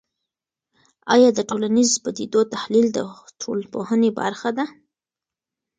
[1.13, 2.99] آیا د ټولنیزو پدیدو تحلیل د
[3.41, 4.65] ټولنپوهنې برخه ده؟